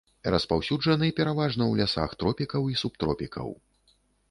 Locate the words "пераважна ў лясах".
1.19-2.17